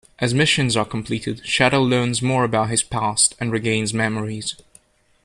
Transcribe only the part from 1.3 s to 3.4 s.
Shadow learns more about his past